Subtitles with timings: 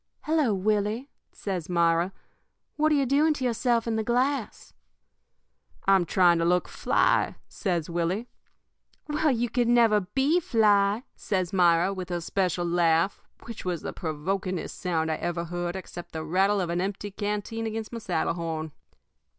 [0.21, 2.11] "'Hello, Willie!' says Myra.
[2.75, 4.73] 'What are you doing to yourself in the glass?'
[5.87, 8.27] "'I'm trying to look fly,' says Willie.
[9.07, 13.93] "'Well, you never could be fly,' says Myra, with her special laugh, which was the
[13.93, 18.33] provokingest sound I ever heard except the rattle of an empty canteen against my saddle
[18.33, 18.71] horn.